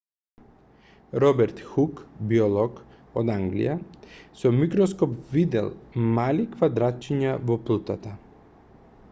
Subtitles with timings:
[1.23, 2.01] роберт хук
[2.31, 2.79] биолог
[3.23, 3.77] од англија
[4.41, 5.71] со микроскоп видел
[6.17, 8.19] мали квадратчиња во плутата